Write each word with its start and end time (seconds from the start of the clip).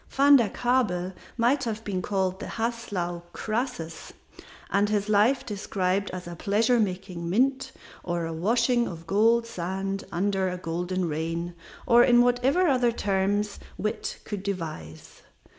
Van 0.09 0.35
der 0.35 0.49
Kabel 0.49 1.13
might 1.37 1.63
have 1.65 1.83
been 1.83 2.01
called 2.01 2.39
the 2.39 2.47
Haslau 2.47 3.21
Croesus 3.33 4.11
and 4.71 4.89
his 4.89 5.09
life 5.09 5.45
described 5.45 6.09
as 6.09 6.25
a 6.27 6.35
pleasure 6.35 6.79
making 6.79 7.29
mint, 7.29 7.71
or 8.03 8.25
a 8.25 8.33
washing 8.33 8.87
of 8.87 9.05
gold 9.05 9.45
sand 9.45 10.03
under 10.11 10.49
a 10.49 10.57
golden 10.57 11.07
rain, 11.07 11.53
or 11.85 12.03
in 12.03 12.21
whatever 12.23 12.65
other 12.67 12.91
terms 12.91 13.59
wit 13.77 14.17
could 14.25 14.41
devise. 14.41 15.21